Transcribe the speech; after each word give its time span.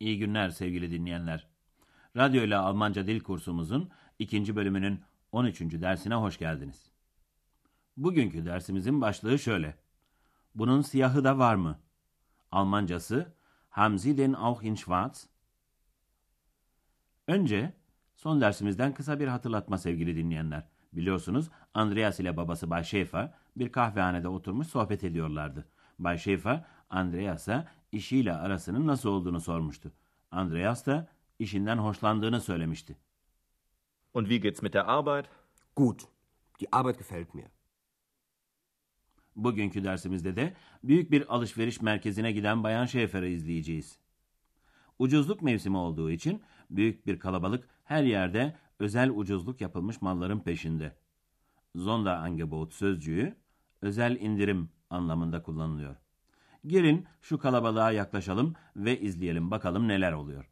İyi 0.00 0.18
günler 0.18 0.50
sevgili 0.50 0.90
dinleyenler. 0.90 1.46
Radyo 2.16 2.42
ile 2.42 2.56
Almanca 2.56 3.06
dil 3.06 3.20
kursumuzun 3.20 3.90
ikinci 4.18 4.56
bölümünün 4.56 5.00
13. 5.32 5.60
dersine 5.60 6.14
hoş 6.14 6.38
geldiniz. 6.38 6.90
Bugünkü 7.96 8.44
dersimizin 8.46 9.00
başlığı 9.00 9.38
şöyle. 9.38 9.78
Bunun 10.54 10.82
siyahı 10.82 11.24
da 11.24 11.38
var 11.38 11.54
mı? 11.54 11.80
Almancası 12.52 13.36
Haben 13.76 13.98
den 13.98 14.32
auch 14.32 14.64
in 14.64 14.74
schwarz? 14.74 15.28
Önce 17.28 17.72
son 18.14 18.40
dersimizden 18.40 18.94
kısa 18.94 19.20
bir 19.20 19.28
hatırlatma 19.28 19.78
sevgili 19.78 20.16
dinleyenler. 20.16 20.68
Biliyorsunuz 20.92 21.50
Andreas 21.74 22.20
ile 22.20 22.36
babası 22.36 22.70
Bay 22.70 22.82
Schäfer 22.82 23.32
bir 23.56 23.72
kahvehanede 23.72 24.28
oturmuş 24.28 24.66
sohbet 24.66 25.04
ediyorlardı. 25.04 25.68
Bay 25.98 26.16
Schäfer 26.16 26.64
Andreas'a 26.90 27.68
işiyle 27.92 28.32
arasının 28.32 28.86
nasıl 28.86 29.08
olduğunu 29.08 29.40
sormuştu. 29.40 29.92
Andreas 30.30 30.86
da 30.86 31.08
işinden 31.38 31.78
hoşlandığını 31.78 32.40
söylemişti. 32.40 32.96
Und 34.14 34.26
wie 34.26 34.38
geht's 34.38 34.62
mit 34.62 34.74
der 34.74 34.84
Arbeit? 34.86 35.26
Gut, 35.76 36.00
die 36.60 36.68
Arbeit 36.72 36.98
gefällt 36.98 37.34
mir. 37.34 37.46
Bugünkü 39.36 39.84
dersimizde 39.84 40.36
de 40.36 40.54
büyük 40.84 41.10
bir 41.10 41.34
alışveriş 41.34 41.82
merkezine 41.82 42.32
giden 42.32 42.64
Bayan 42.64 42.86
Şefer'i 42.86 43.32
izleyeceğiz. 43.32 43.98
Ucuzluk 44.98 45.42
mevsimi 45.42 45.76
olduğu 45.76 46.10
için 46.10 46.42
büyük 46.70 47.06
bir 47.06 47.18
kalabalık 47.18 47.68
her 47.84 48.02
yerde 48.02 48.56
özel 48.78 49.10
ucuzluk 49.10 49.60
yapılmış 49.60 50.02
malların 50.02 50.40
peşinde. 50.40 50.96
Sonderangebot 51.76 52.74
sözcüğü 52.74 53.36
özel 53.82 54.20
indirim 54.20 54.70
anlamında 54.90 55.42
kullanılıyor. 55.42 55.96
Gelin 56.66 57.06
şu 57.20 57.38
kalabalığa 57.38 57.90
yaklaşalım 57.90 58.54
ve 58.76 59.00
izleyelim 59.00 59.50
bakalım 59.50 59.88
neler 59.88 60.12
oluyor. 60.12 60.44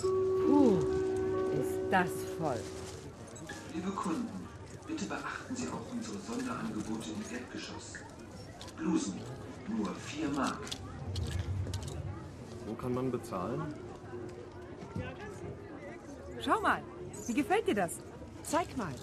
Puh, 0.00 0.82
ist 1.60 1.92
das 1.92 2.10
voll. 2.40 2.58
Liebe 3.74 3.90
Kunden, 3.96 4.40
bitte 4.88 5.10
beachten 5.10 5.54
Sie 5.54 5.68
auch 5.68 5.92
unsere 5.94 6.18
Sonderangebote 6.18 7.10
im 7.10 7.36
Erdgeschoss. 7.36 7.94
Blusen, 8.78 9.14
nur 9.68 9.86
4 10.06 10.36
Mark. 10.36 10.62
Wo 12.66 12.76
kann 12.76 12.94
man 12.94 13.12
bezahlen? 13.12 13.62
Schau 16.40 16.60
mal, 16.60 16.82
wie 17.26 17.34
gefällt 17.34 17.66
dir 17.66 17.74
das? 17.74 17.92
Zeig 18.42 18.76
mal. 18.76 18.94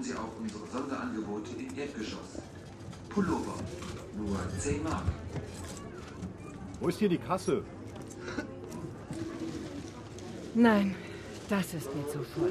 Beachten 0.00 0.02
Sie 0.02 0.14
auch 0.14 0.40
unsere 0.40 0.66
Sonderangebote 0.66 1.50
im 1.58 1.78
Erdgeschoss. 1.78 2.42
Pullover, 3.08 3.54
nur 4.16 4.38
10 4.58 4.82
Mark. 4.82 5.04
Wo 6.80 6.88
ist 6.88 6.98
hier 6.98 7.08
die 7.08 7.18
Kasse? 7.18 7.62
Nein, 10.54 10.94
das 11.48 11.74
ist 11.74 11.94
mir 11.94 12.08
zu 12.08 12.18
voll. 12.18 12.50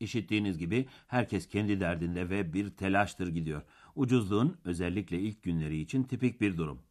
İşittiğiniz 0.00 0.58
gibi 0.58 0.88
herkes 1.06 1.48
kendi 1.48 1.80
derdinde 1.80 2.30
ve 2.30 2.52
bir 2.52 2.70
telaştır 2.70 3.28
gidiyor. 3.28 3.62
Ucuzluğun 3.96 4.56
özellikle 4.64 5.20
ilk 5.20 5.42
günleri 5.42 5.80
için 5.80 6.02
tipik 6.02 6.40
bir 6.40 6.56
durum. 6.56 6.82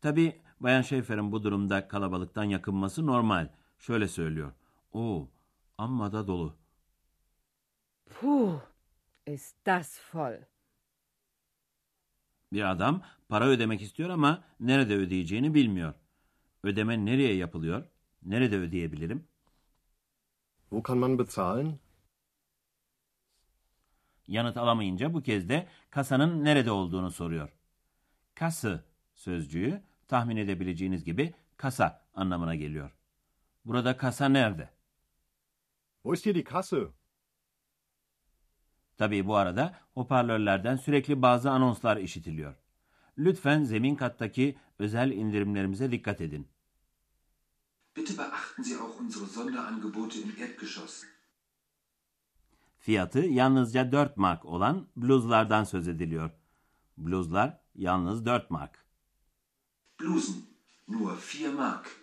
Tabi 0.00 0.40
Bayan 0.60 0.82
Şefer'in 0.82 1.32
bu 1.32 1.42
durumda 1.42 1.88
kalabalıktan 1.88 2.44
yakınması 2.44 3.06
normal. 3.06 3.48
Şöyle 3.78 4.08
söylüyor. 4.08 4.52
Oo, 4.94 5.28
amma 5.78 6.12
da 6.12 6.26
dolu. 6.26 6.56
Puh, 8.06 8.60
ist 9.26 9.56
das 9.66 10.00
voll. 10.14 10.38
Bir 12.52 12.70
adam 12.70 13.02
para 13.28 13.46
ödemek 13.46 13.82
istiyor 13.82 14.10
ama 14.10 14.44
nerede 14.60 14.94
ödeyeceğini 14.96 15.54
bilmiyor. 15.54 15.94
Ödeme 16.62 17.04
nereye 17.04 17.34
yapılıyor? 17.36 17.84
Nerede 18.22 18.58
ödeyebilirim? 18.58 19.28
Wo 20.70 20.82
kann 20.82 20.98
man 20.98 21.18
bezahlen? 21.18 21.78
Yanıt 24.26 24.56
alamayınca 24.56 25.14
bu 25.14 25.22
kez 25.22 25.48
de 25.48 25.68
kasanın 25.90 26.44
nerede 26.44 26.70
olduğunu 26.70 27.10
soruyor. 27.10 27.52
Kası 28.34 28.84
sözcüğü 29.14 29.82
tahmin 30.08 30.36
edebileceğiniz 30.36 31.04
gibi 31.04 31.34
kasa 31.56 32.06
anlamına 32.14 32.54
geliyor. 32.54 32.90
Burada 33.64 33.96
kasa 33.96 34.28
nerede? 34.28 34.73
Wo 36.04 36.12
ist 36.12 36.24
hier 36.24 36.34
die 36.34 36.44
Kasse? 36.44 36.92
Tabii 38.96 39.26
bu 39.26 39.36
arada 39.36 39.78
hoparlörlerden 39.94 40.76
sürekli 40.76 41.22
bazı 41.22 41.50
anonslar 41.50 41.96
işitiliyor. 41.96 42.54
Lütfen 43.18 43.64
zemin 43.64 43.94
kattaki 43.96 44.58
özel 44.78 45.10
indirimlerimize 45.10 45.90
dikkat 45.90 46.20
edin. 46.20 46.48
Bitte 47.96 48.18
beachten 48.18 48.62
Sie 48.62 48.76
auch 48.76 49.00
unsere 49.00 49.26
Sonderangebote 49.26 50.20
im 50.20 50.32
Erdgeschoss. 50.38 51.04
Fiyatı 52.78 53.18
yalnızca 53.18 53.92
4 53.92 54.16
mark 54.16 54.44
olan 54.44 54.88
bluzlardan 54.96 55.64
söz 55.64 55.88
ediliyor. 55.88 56.30
Bluzlar 56.98 57.60
yalnız 57.74 58.26
4 58.26 58.50
mark. 58.50 58.86
Blusen, 60.00 60.42
nur 60.88 61.10
4 61.10 61.54
Mark. 61.54 61.96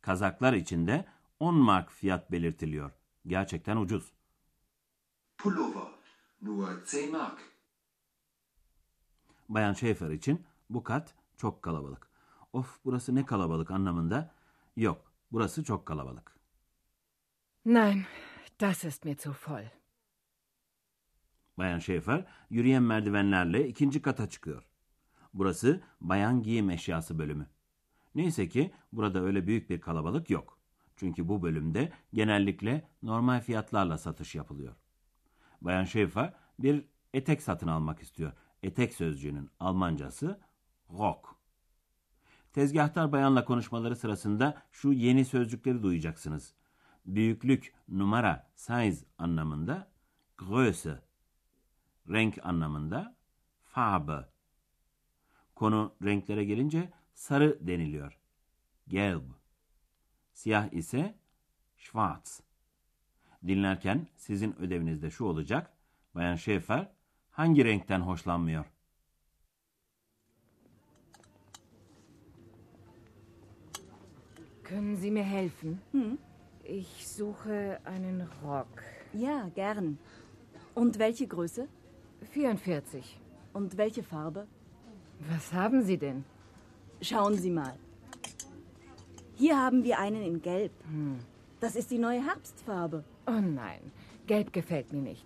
Kazaklar 0.00 0.52
için 0.52 0.86
de 0.86 1.13
10 1.44 1.54
mark 1.54 1.90
fiyat 1.90 2.32
belirtiliyor. 2.32 2.90
Gerçekten 3.26 3.76
ucuz. 3.76 4.12
Pullover, 5.38 5.88
nur 6.42 6.68
10 6.68 7.12
Mark. 7.12 7.38
Bayan 9.48 9.74
Schäfer 9.74 10.12
için 10.12 10.46
bu 10.70 10.82
kat 10.82 11.14
çok 11.36 11.62
kalabalık. 11.62 12.08
Of 12.52 12.78
burası 12.84 13.14
ne 13.14 13.26
kalabalık 13.26 13.70
anlamında. 13.70 14.34
Yok 14.76 15.12
burası 15.32 15.64
çok 15.64 15.86
kalabalık. 15.86 16.36
Nein, 17.64 18.04
das 18.60 18.84
ist 18.84 19.04
mir 19.04 19.16
zu 19.18 19.34
voll. 19.46 19.68
Bayan 21.58 21.78
Schäfer 21.78 22.24
yürüyen 22.50 22.82
merdivenlerle 22.82 23.68
ikinci 23.68 24.02
kata 24.02 24.28
çıkıyor. 24.28 24.62
Burası 25.34 25.82
bayan 26.00 26.42
giyim 26.42 26.70
eşyası 26.70 27.18
bölümü. 27.18 27.46
Neyse 28.14 28.48
ki 28.48 28.74
burada 28.92 29.20
öyle 29.22 29.46
büyük 29.46 29.70
bir 29.70 29.80
kalabalık 29.80 30.30
yok. 30.30 30.53
Çünkü 30.96 31.28
bu 31.28 31.42
bölümde 31.42 31.92
genellikle 32.12 32.88
normal 33.02 33.40
fiyatlarla 33.40 33.98
satış 33.98 34.34
yapılıyor. 34.34 34.74
Bayan 35.60 35.84
Schäfer 35.84 36.32
bir 36.58 36.84
etek 37.14 37.42
satın 37.42 37.68
almak 37.68 38.02
istiyor. 38.02 38.32
Etek 38.62 38.94
sözcüğünün 38.94 39.50
Almancası 39.60 40.40
Rock. 40.90 41.28
Tezgahtar 42.52 43.12
bayanla 43.12 43.44
konuşmaları 43.44 43.96
sırasında 43.96 44.62
şu 44.72 44.92
yeni 44.92 45.24
sözcükleri 45.24 45.82
duyacaksınız. 45.82 46.54
Büyüklük, 47.06 47.74
numara, 47.88 48.50
size 48.54 49.06
anlamında 49.18 49.90
Größe, 50.38 51.02
renk 52.08 52.38
anlamında 52.42 53.16
Farbe. 53.64 54.28
Konu 55.54 55.94
renklere 56.04 56.44
gelince 56.44 56.92
sarı 57.14 57.58
deniliyor. 57.66 58.18
Gelb. 58.88 59.22
Siyah 60.34 60.72
ise 60.72 61.14
schwarz. 61.76 62.42
Dinlerken 63.46 64.06
sizin 64.16 64.60
ödevinizde 64.60 65.10
şu 65.10 65.24
olacak. 65.24 65.72
Bayan 66.14 66.36
Schäfer 66.36 66.92
hangi 67.30 67.64
renkten 67.64 68.00
hoşlanmıyor? 68.00 68.64
Können 74.64 74.96
Sie 74.96 75.10
mir 75.10 75.24
helfen? 75.24 75.78
Ich 76.64 77.06
suche 77.06 77.80
einen 77.84 78.28
Rock. 78.42 78.82
Ja, 79.12 79.50
gern. 79.54 79.98
Und 80.74 80.98
welche 80.98 81.26
Größe? 81.26 81.68
44. 82.30 83.20
Und 83.52 83.76
welche 83.76 84.02
Farbe? 84.02 84.46
Was 85.30 85.52
haben 85.52 85.82
Sie 85.82 85.98
denn? 85.98 86.24
Schauen 87.02 87.34
Sie 87.34 87.50
mal. 87.50 87.78
Hier 89.36 89.58
haben 89.58 89.82
wir 89.84 89.98
einen 89.98 90.22
in 90.22 90.42
Gelb. 90.42 90.72
Das 91.60 91.76
ist 91.76 91.90
die 91.90 91.98
neue 91.98 92.24
Herbstfarbe. 92.24 93.04
Oh 93.26 93.40
nein, 93.40 93.80
gelb 94.26 94.52
gefällt 94.52 94.92
mir 94.92 95.02
nicht. 95.02 95.24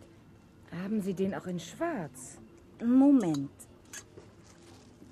Haben 0.83 1.01
Sie 1.01 1.15
den 1.15 1.35
auch 1.35 1.47
in 1.47 1.61
schwarz? 1.61 2.39
Moment. 2.85 3.51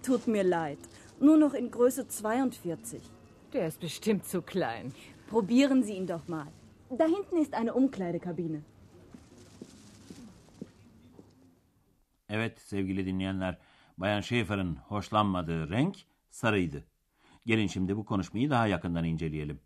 Tut 0.03 0.27
mir 0.27 0.45
leid. 0.45 0.79
Nur 1.21 1.37
noch 1.37 1.55
in 1.55 1.71
Größe 1.71 2.09
42. 2.09 3.03
Der 3.53 3.67
ist 3.69 3.81
bestimmt 3.81 4.25
zu 4.27 4.43
klein. 4.43 4.93
Probieren 5.29 5.83
Sie 5.83 5.95
ihn 5.95 6.07
doch 6.07 6.29
mal. 6.29 6.47
Da 6.91 7.05
hinten 7.07 7.37
ist 7.37 7.55
eine 7.55 7.75
Umkleidekabine. 7.75 8.63
Evet 12.29 12.61
sevgili 12.61 13.07
dinleyenler, 13.07 13.59
Bayan 13.99 14.21
Schaefer'ın 14.21 14.77
hoşlanmadığı 14.77 15.71
renk 15.71 15.97
sarıydı. 16.31 16.85
Gelin 17.47 17.67
şimdi 17.67 17.97
bu 17.97 18.05
konuşmayı 18.05 18.51
daha 18.51 18.67
yakından 18.67 19.05
inceleyelim. 19.05 19.61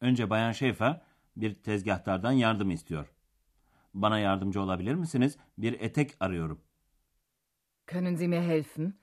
Önce 0.00 0.30
Bayan 0.30 0.52
Schaefer 0.52 1.02
bir 1.36 1.54
tezgahtardan 1.54 2.32
yardım 2.32 2.70
istiyor. 2.70 3.14
Bana 3.94 4.18
yardımcı 4.18 4.60
olabilir 4.60 4.94
misiniz? 4.94 5.38
Bir 5.58 5.80
etek 5.80 6.16
arıyorum. 6.20 6.60
Können 7.86 8.16
Sie 8.16 8.28
mir 8.28 8.40
helfen? 8.40 8.94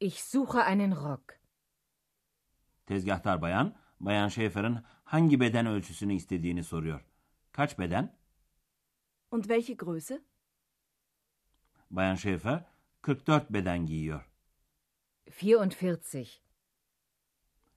Ich 0.00 0.20
suche 0.20 0.60
einen 0.60 0.96
Rock. 0.96 1.40
Tezgahtar 2.86 3.42
bayan, 3.42 3.74
Bayan 4.00 4.28
Schaefer'ın 4.28 4.84
hangi 5.04 5.40
beden 5.40 5.66
ölçüsünü 5.66 6.14
istediğini 6.14 6.64
soruyor. 6.64 7.04
Kaç 7.52 7.78
beden? 7.78 8.16
Und 9.30 9.42
welche 9.42 9.72
Größe? 9.72 10.20
Bayan 11.90 12.14
Schaefer 12.14 12.64
44 13.02 13.50
beden 13.50 13.86
giyiyor. 13.86 14.29
44. 15.30 16.40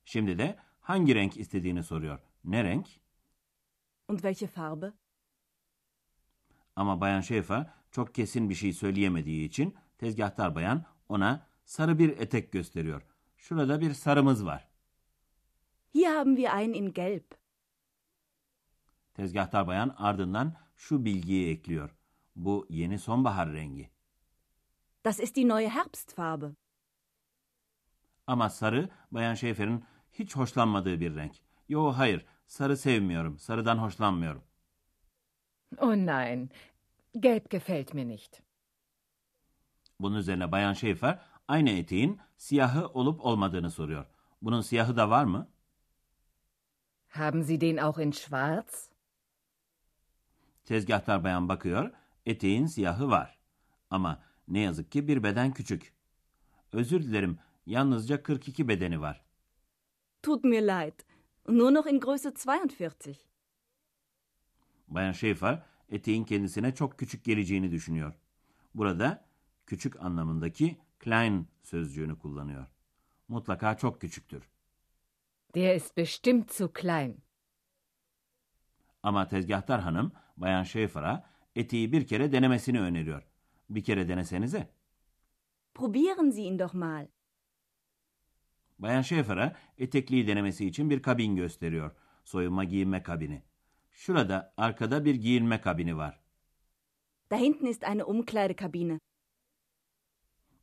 Şimdi 0.05 0.37
de 0.37 0.57
hangi 0.81 1.15
renk 1.15 1.37
istediğini 1.37 1.83
soruyor. 1.83 2.19
Ne 2.43 2.63
renk? 2.63 2.87
Und 4.07 4.19
welche 4.19 4.47
Farbe? 4.47 4.93
Ama 6.75 7.01
Bayan 7.01 7.21
Schaefer 7.21 7.69
çok 7.91 8.15
kesin 8.15 8.49
bir 8.49 8.55
şey 8.55 8.73
söyleyemediği 8.73 9.47
için 9.47 9.75
tezgahtar 9.97 10.55
bayan 10.55 10.85
ona 11.09 11.47
sarı 11.65 11.99
bir 11.99 12.09
etek 12.17 12.51
gösteriyor. 12.51 13.01
Şurada 13.37 13.81
bir 13.81 13.93
sarımız 13.93 14.45
var. 14.45 14.67
Hier 15.93 16.15
haben 16.15 16.35
wir 16.35 16.49
einen 16.49 16.73
in 16.73 16.93
Gelb. 16.93 17.31
Tezgahtar 19.13 19.67
bayan 19.67 19.95
ardından 19.97 20.55
şu 20.75 21.05
bilgiyi 21.05 21.49
ekliyor. 21.49 21.95
Bu 22.35 22.65
yeni 22.69 22.99
sonbahar 22.99 23.53
rengi. 23.53 23.89
Das 25.05 25.19
ist 25.19 25.35
die 25.35 25.47
neue 25.47 25.69
Herbstfarbe. 25.69 26.45
Ama 28.27 28.49
sarı 28.49 28.89
Bayan 29.11 29.33
Schaefer'in 29.35 29.85
hiç 30.11 30.35
hoşlanmadığı 30.35 30.99
bir 30.99 31.15
renk. 31.15 31.35
Yo 31.69 31.91
hayır, 31.91 32.25
sarı 32.47 32.77
sevmiyorum, 32.77 33.39
sarıdan 33.39 33.77
hoşlanmıyorum. 33.77 34.43
Oh 35.77 35.95
nein, 35.95 36.49
gelb 37.19 37.49
gefällt 37.49 37.93
mir 37.93 38.07
nicht. 38.07 38.39
Bunun 39.99 40.17
üzerine 40.17 40.51
Bayan 40.51 40.73
Schaefer 40.73 41.19
aynı 41.47 41.69
eteğin 41.69 42.19
siyahı 42.37 42.87
olup 42.87 43.25
olmadığını 43.25 43.71
soruyor. 43.71 44.05
Bunun 44.41 44.61
siyahı 44.61 44.97
da 44.97 45.09
var 45.09 45.23
mı? 45.23 45.49
Haben 47.09 47.41
Sie 47.41 47.61
den 47.61 47.77
auch 47.77 47.99
in 47.99 48.11
schwarz? 48.11 48.89
Tezgahtar 50.65 51.23
bayan 51.23 51.49
bakıyor, 51.49 51.91
eteğin 52.25 52.65
siyahı 52.65 53.09
var. 53.09 53.37
Ama 53.89 54.21
ne 54.47 54.59
yazık 54.59 54.91
ki 54.91 55.07
bir 55.07 55.23
beden 55.23 55.53
küçük. 55.53 55.93
Özür 56.71 57.03
dilerim, 57.03 57.39
yalnızca 57.65 58.23
42 58.23 58.67
bedeni 58.67 59.01
var. 59.01 59.25
Tut 60.23 60.43
mir 60.43 60.61
leid. 60.61 60.99
Nur 61.47 61.73
noch 61.73 61.87
in 61.87 61.99
Größe 61.99 62.33
42. 62.33 63.15
Bayan 64.87 65.11
Schaefer 65.11 65.63
eteğin 65.89 66.23
kendisine 66.23 66.75
çok 66.75 66.99
küçük 66.99 67.23
geleceğini 67.23 67.71
düşünüyor. 67.71 68.13
Burada 68.75 69.25
küçük 69.65 70.01
anlamındaki 70.01 70.77
klein 70.99 71.47
sözcüğünü 71.63 72.19
kullanıyor. 72.19 72.65
Mutlaka 73.27 73.77
çok 73.77 74.01
küçüktür. 74.01 74.49
Der 75.55 75.75
ist 75.75 75.97
bestimmt 75.97 76.51
zu 76.53 76.73
klein. 76.73 77.17
Ama 79.03 79.27
tezgahtar 79.27 79.81
hanım 79.81 80.11
Bayan 80.37 80.63
Schaefer'a 80.63 81.29
eteği 81.55 81.91
bir 81.91 82.07
kere 82.07 82.31
denemesini 82.31 82.81
öneriyor. 82.81 83.23
Bir 83.69 83.83
kere 83.83 84.07
denesenize. 84.07 84.69
Probieren 85.73 86.29
Sie 86.31 86.43
ihn 86.43 86.59
doch 86.59 86.73
mal. 86.73 87.07
Bayan 88.79 89.01
Schaefer'a 89.01 89.55
etekliği 89.77 90.27
denemesi 90.27 90.65
için 90.65 90.89
bir 90.89 91.01
kabin 91.01 91.35
gösteriyor. 91.35 91.91
Soyunma 92.23 92.63
giyinme 92.63 93.03
kabini. 93.03 93.43
Şurada 93.91 94.53
arkada 94.57 95.05
bir 95.05 95.15
giyinme 95.15 95.61
kabini 95.61 95.97
var. 95.97 96.19
Da 97.31 97.37
hinten 97.37 97.65
ist 97.65 97.83
eine 97.83 98.03
Umkleidekabine. 98.03 98.99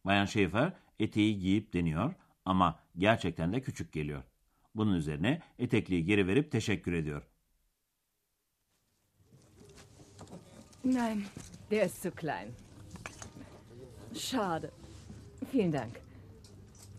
Bayan 0.04 0.26
Schaefer 0.26 0.72
eteği 0.98 1.38
giyip 1.38 1.72
deniyor 1.72 2.14
ama 2.44 2.80
gerçekten 2.98 3.52
de 3.52 3.60
küçük 3.60 3.92
geliyor. 3.92 4.22
Bunun 4.74 4.94
üzerine 4.94 5.42
etekliği 5.58 6.04
geri 6.04 6.26
verip 6.26 6.52
teşekkür 6.52 6.92
ediyor. 6.92 7.22
Nein, 10.84 11.24
der 11.70 11.86
ist 11.86 12.02
zu 12.02 12.10
klein. 12.10 12.48
Schade. 14.14 14.70
Vielen 15.54 15.72
Dank. 15.72 16.00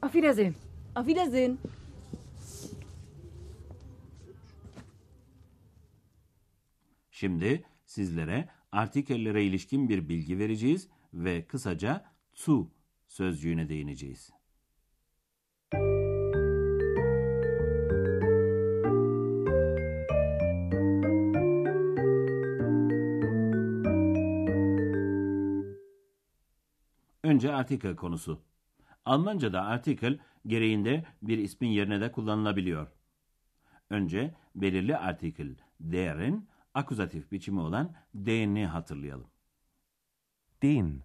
Auf 0.01 0.13
Wiedersehen. 0.13 0.55
Auf 0.95 1.07
Wiedersehen. 1.07 1.57
Şimdi 7.11 7.63
sizlere 7.85 8.49
artikellere 8.71 9.43
ilişkin 9.45 9.89
bir 9.89 10.09
bilgi 10.09 10.39
vereceğiz 10.39 10.87
ve 11.13 11.47
kısaca 11.47 12.05
zu 12.33 12.71
sözcüğüne 13.07 13.69
değineceğiz. 13.69 14.31
Önce 27.23 27.53
artikel 27.53 27.95
konusu. 27.95 28.50
Almanca'da 29.05 29.61
artikel 29.65 30.19
gereğinde 30.47 31.05
bir 31.21 31.37
ismin 31.37 31.69
yerine 31.69 32.01
de 32.01 32.11
kullanılabiliyor. 32.11 32.87
Önce 33.89 34.35
belirli 34.55 34.97
artikel 34.97 35.55
der'in 35.79 36.49
akuzatif 36.73 37.31
biçimi 37.31 37.59
olan 37.59 37.95
den'i 38.15 38.65
hatırlayalım. 38.65 39.27
Den. 40.61 41.01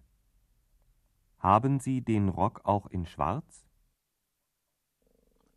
Haben 1.37 1.79
Sie 1.79 2.07
den 2.07 2.37
Rock 2.37 2.61
auch 2.65 2.93
in 2.93 3.03
schwarz? 3.03 3.63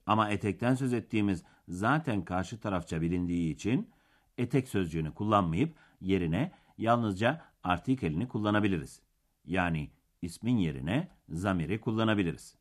Ama 0.07 0.31
etekten 0.31 0.75
söz 0.75 0.93
ettiğimiz 0.93 1.45
zaten 1.69 2.25
karşı 2.25 2.61
tarafça 2.61 3.01
bilindiği 3.01 3.55
için 3.55 3.91
etek 4.39 4.69
sözcüğünü 4.69 5.15
kullanmayıp 5.15 5.77
yerine 6.01 6.53
yalnızca 6.79 7.45
artikelini 7.63 8.29
kullanabiliriz. 8.29 9.03
Yani 9.45 9.91
ismin 10.23 10.57
yerine 10.57 11.09
zamiri 11.29 11.81
kullanabiliriz. 11.81 12.57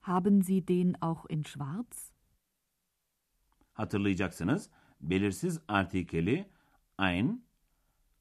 Haben 0.00 0.42
Sie 0.42 0.68
den 0.68 0.94
auch 1.00 1.30
in 1.30 1.42
schwarz? 1.42 2.12
Hatırlayacaksınız, 3.72 4.70
belirsiz 5.00 5.60
artikeli 5.68 6.50
ein, 6.98 7.44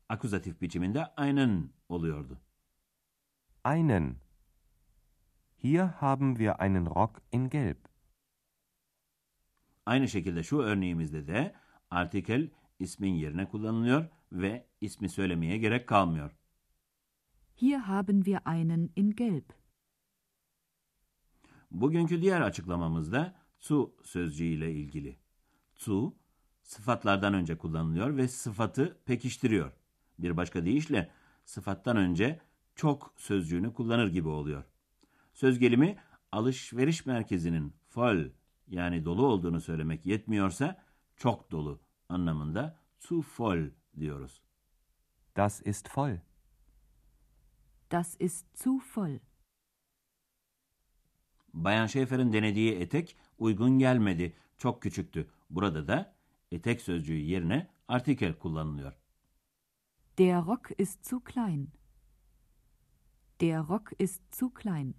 akuzatif 0.09 0.61
biçiminde 0.61 1.05
einen 1.17 1.69
oluyordu. 1.89 2.41
Einen. 3.65 4.15
Hier 5.63 5.87
haben 6.01 6.35
wir 6.35 6.59
einen 6.59 6.85
Rock 6.85 7.21
in 7.31 7.49
Gelb. 7.49 7.77
Aynı 9.85 10.07
şekilde 10.07 10.43
şu 10.43 10.57
örneğimizde 10.57 11.27
de 11.27 11.55
artikel 11.89 12.49
ismin 12.79 13.13
yerine 13.13 13.49
kullanılıyor 13.49 14.05
ve 14.31 14.67
ismi 14.81 15.09
söylemeye 15.09 15.57
gerek 15.57 15.87
kalmıyor. 15.87 16.38
Hier 17.61 17.87
haben 17.87 18.25
wir 18.25 18.47
einen 18.47 18.91
in 18.95 19.15
Gelb. 19.15 19.43
Bugünkü 21.71 22.21
diğer 22.21 22.41
açıklamamızda 22.41 23.35
zu 23.59 23.95
sözcüğüyle 24.03 24.71
ilgili. 24.71 25.19
Zu, 25.75 26.15
sıfatlardan 26.63 27.33
önce 27.33 27.57
kullanılıyor 27.57 28.17
ve 28.17 28.27
sıfatı 28.27 28.97
pekiştiriyor. 29.05 29.71
Bir 30.19 30.37
başka 30.37 30.65
deyişle 30.65 31.11
sıfattan 31.45 31.97
önce 31.97 32.39
çok 32.75 33.13
sözcüğünü 33.17 33.73
kullanır 33.73 34.07
gibi 34.07 34.27
oluyor. 34.27 34.63
Söz 35.33 35.59
gelimi 35.59 35.97
alışveriş 36.31 37.05
merkezinin 37.05 37.73
voll 37.95 38.29
yani 38.67 39.05
dolu 39.05 39.25
olduğunu 39.25 39.61
söylemek 39.61 40.05
yetmiyorsa 40.05 40.83
çok 41.17 41.51
dolu 41.51 41.81
anlamında 42.09 42.79
zu 42.99 43.23
voll 43.39 43.69
diyoruz. 43.99 44.41
Das 45.37 45.61
ist 45.65 45.97
voll. 45.97 46.28
Das 47.91 48.15
ist 48.19 48.45
zu 48.53 48.81
voll. 48.95 49.19
Bayan 51.53 51.87
Schäfer'in 51.87 52.33
denediği 52.33 52.75
etek 52.75 53.17
uygun 53.37 53.79
gelmedi, 53.79 54.35
çok 54.57 54.81
küçüktü. 54.81 55.29
Burada 55.49 55.87
da 55.87 56.15
etek 56.51 56.81
sözcüğü 56.81 57.17
yerine 57.17 57.67
artikel 57.87 58.33
kullanılıyor. 58.33 58.93
Der 60.17 60.45
Rock 60.45 60.71
ist 60.77 61.05
zu 61.05 61.23
klein. 61.23 61.69
Der 63.41 63.67
Rock 63.67 63.91
ist 63.99 64.35
zu 64.35 64.53
klein. 64.53 64.95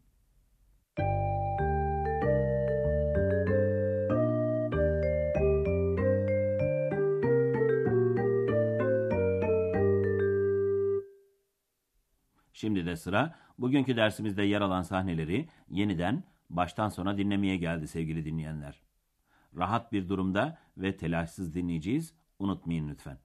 Şimdi 12.61 12.87
de 12.87 12.97
sıra 12.97 13.35
bugünkü 13.59 13.97
dersimizde 13.97 14.43
yer 14.43 14.61
alan 14.61 14.83
sahneleri 14.83 15.49
yeniden 15.71 16.25
baştan 16.51 16.89
sona 16.89 17.19
dinlemeye 17.19 17.57
geldi 17.57 17.89
sevgili 17.89 18.25
dinleyenler. 18.25 18.83
Rahat 19.57 19.93
bir 19.93 20.09
durumda 20.09 20.59
ve 20.77 20.97
telaşsız 20.97 21.55
dinleyeceğiz. 21.55 22.15
Unutmayın 22.39 22.89
lütfen. 22.89 23.19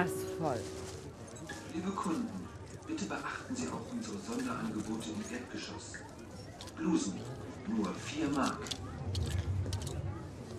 Das 0.00 0.10
voll. 0.38 0.60
Liebe 1.74 1.90
Kunden, 1.90 2.28
bitte 2.86 3.06
beachten 3.06 3.56
Sie 3.56 3.68
auch 3.68 3.92
unsere 3.92 4.18
Sonderangebote 4.18 5.08
im 5.10 5.34
Erdgeschoss. 5.34 5.92
Blusen, 6.76 7.14
nur 7.66 7.94
4 7.94 8.28
Mark. 8.28 8.58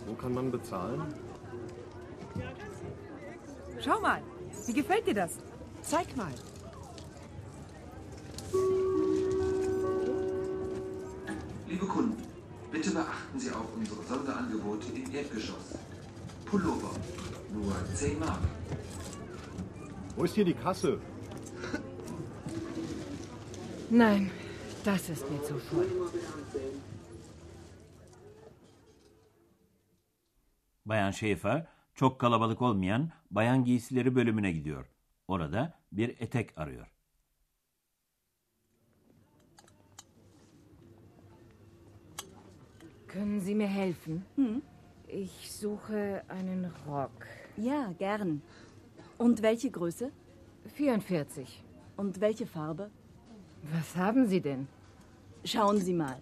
Wo 0.08 0.13
kann 0.13 0.34
man 0.34 0.51
bezahlen? 0.51 1.01
Schau 3.79 4.00
mal, 4.00 4.22
wie 4.65 4.74
gefällt 4.74 5.06
dir 5.06 5.13
das? 5.13 5.34
Zeig 5.84 6.15
mal. 6.17 6.34
Liebe 11.67 11.86
Kunden, 11.86 12.24
bitte 12.72 12.89
beachten 12.91 13.39
Sie 13.39 13.51
auch 13.51 13.70
unsere 13.75 14.03
Sonderangebote 14.03 14.88
im 14.96 15.13
Erdgeschoss. 15.13 15.75
Pullover, 16.46 16.91
nur 17.53 17.74
10 17.94 18.20
Mark. 18.20 18.39
Wo 20.17 20.24
ist 20.24 20.33
hier 20.33 20.45
die 20.45 20.55
Kasse? 20.55 21.00
Nein, 23.91 24.31
das 24.83 25.09
ist 25.09 25.29
mir 25.29 25.43
zu 25.43 25.59
voll. 25.71 25.88
Bayan 30.86 31.12
Şefer 31.12 31.67
çok 31.95 32.19
kalabalık 32.19 32.62
olmayan 32.62 33.12
bayan 33.31 33.65
giysileri 33.65 34.15
bölümüne 34.15 34.51
gidiyor. 34.51 34.86
Orada 35.27 35.74
bir 35.91 36.09
etek 36.19 36.57
arıyor. 36.57 36.88
Können 43.07 43.39
Sie 43.39 43.55
mir 43.55 43.67
helfen? 43.67 44.21
Hm? 44.36 44.62
Ich 45.07 45.51
suche 45.51 46.24
einen 46.29 46.71
Rock. 46.88 47.27
Ja, 47.57 47.93
gern. 48.00 48.41
Und 49.17 49.41
welche 49.41 49.71
Größe? 49.71 50.12
44. 50.75 51.63
Und 51.95 52.21
welche 52.21 52.45
Farbe? 52.45 52.89
Was 53.74 53.95
haben 53.95 54.27
Sie 54.27 54.41
denn? 54.41 54.67
Schauen 55.43 55.79
Sie 55.79 55.93
mal. 55.93 56.17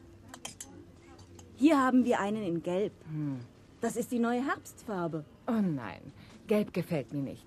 Hier 1.56 1.80
haben 1.82 2.06
wir 2.06 2.20
einen 2.20 2.44
in 2.44 2.64
Gelb. 2.64 2.94
Hm. 3.10 3.40
Das 3.82 3.96
ist 3.96 4.12
die 4.12 4.20
neue 4.20 4.46
Herbstfarbe. 4.46 5.26
Oh 5.48 5.62
nein, 5.62 6.02
gelb 6.48 6.74
gefällt 6.74 7.14
mir 7.14 7.22
nicht. 7.22 7.46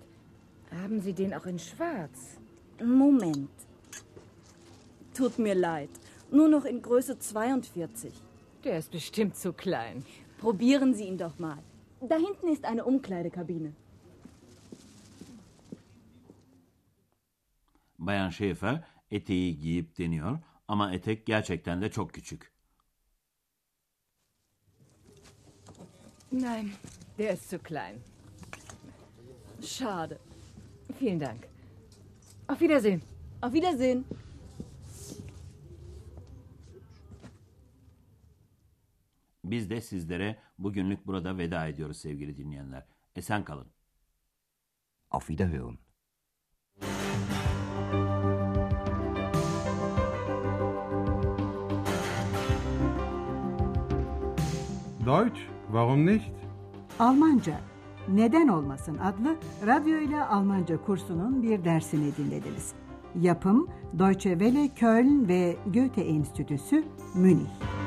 Haben 0.71 1.01
Sie 1.01 1.13
den 1.13 1.35
auch 1.35 1.47
in 1.47 1.59
schwarz? 1.59 2.39
Moment. 2.85 3.51
Tut 5.15 5.39
mir 5.39 5.55
leid. 5.55 5.91
Nur 6.31 6.49
noch 6.49 6.65
in 6.65 6.83
Größe 6.83 7.19
42. 7.19 8.13
Der 8.65 8.79
ist 8.79 8.91
bestimmt 8.91 9.37
zu 9.37 9.53
klein. 9.53 10.05
Probieren 10.39 10.95
Sie 10.95 11.05
ihn 11.05 11.19
doch 11.19 11.39
mal. 11.39 11.59
Da 12.01 12.17
hinten 12.17 12.49
ist 12.49 12.65
eine 12.65 12.85
Umkleidekabine. 12.85 13.73
Bayan 18.09 18.31
Şefer 18.31 18.85
eteği 19.11 19.59
giyip 19.59 19.99
deniyor 19.99 20.39
ama 20.69 20.93
etek 20.95 21.27
gerçekten 21.27 21.83
de 21.83 21.91
çok 21.91 22.15
küçük. 22.15 22.53
Nein, 26.33 26.73
der 27.19 27.35
ist 27.35 27.51
zu 27.51 27.63
klein. 27.63 27.97
Schade. 29.63 30.19
Vielen 31.01 31.21
Dank. 31.21 31.49
Auf 32.49 32.59
Wiedersehen. 32.59 33.03
Auf 33.43 33.53
Wiedersehen. 33.53 34.05
Biz 39.45 39.71
de 39.71 39.81
sizlere 39.81 40.39
bugünlük 40.59 41.07
burada 41.07 41.39
veda 41.39 41.67
ediyoruz 41.67 41.97
sevgili 41.97 42.37
dinleyenler. 42.37 42.87
Esen 43.17 43.45
kalın. 43.45 43.69
Auf 45.11 45.27
Wiederhören. 45.27 45.88
Deutsch, 55.09 55.41
warum 55.73 56.07
nicht? 56.07 56.33
Almanca 56.99 57.61
Neden 58.09 58.49
Olmasın 58.49 58.99
adlı 58.99 59.37
radyo 59.67 59.99
ile 59.99 60.25
Almanca 60.25 60.83
kursunun 60.83 61.43
bir 61.43 61.65
dersini 61.65 62.17
dinlediniz. 62.17 62.73
Yapım 63.21 63.69
Deutsche 63.99 64.31
Welle 64.31 64.69
Köln 64.69 65.29
ve 65.29 65.57
Goethe 65.75 66.01
Enstitüsü 66.01 66.85
Münih. 67.15 67.78